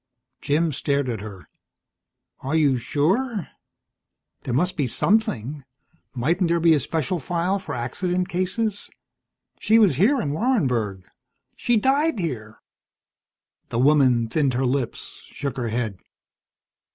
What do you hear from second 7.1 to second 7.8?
file for